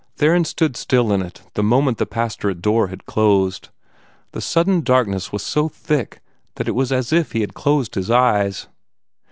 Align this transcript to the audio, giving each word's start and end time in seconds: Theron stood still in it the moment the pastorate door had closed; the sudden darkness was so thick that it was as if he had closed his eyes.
Theron 0.15 0.45
stood 0.45 0.75
still 0.77 1.13
in 1.13 1.21
it 1.21 1.43
the 1.53 1.61
moment 1.61 1.99
the 1.99 2.07
pastorate 2.07 2.59
door 2.59 2.87
had 2.87 3.05
closed; 3.05 3.69
the 4.31 4.41
sudden 4.41 4.81
darkness 4.81 5.31
was 5.31 5.43
so 5.43 5.69
thick 5.69 6.21
that 6.55 6.67
it 6.67 6.73
was 6.73 6.91
as 6.91 7.13
if 7.13 7.33
he 7.33 7.41
had 7.41 7.53
closed 7.53 7.93
his 7.93 8.09
eyes. 8.09 8.67